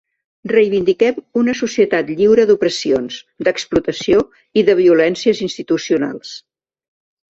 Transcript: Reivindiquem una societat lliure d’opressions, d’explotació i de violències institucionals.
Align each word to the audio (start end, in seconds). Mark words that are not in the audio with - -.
Reivindiquem 0.51 1.19
una 1.41 1.55
societat 1.59 2.09
lliure 2.15 2.47
d’opressions, 2.53 3.21
d’explotació 3.45 4.27
i 4.63 4.69
de 4.73 4.79
violències 4.85 5.47
institucionals. 5.51 6.39